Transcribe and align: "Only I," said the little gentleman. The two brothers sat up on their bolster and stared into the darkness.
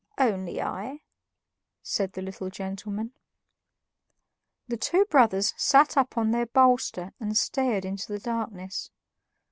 "Only 0.17 0.59
I," 0.63 1.01
said 1.83 2.13
the 2.13 2.23
little 2.23 2.49
gentleman. 2.49 3.13
The 4.67 4.75
two 4.77 5.05
brothers 5.11 5.53
sat 5.57 5.95
up 5.95 6.17
on 6.17 6.31
their 6.31 6.47
bolster 6.47 7.13
and 7.19 7.37
stared 7.37 7.85
into 7.85 8.11
the 8.11 8.17
darkness. 8.19 8.89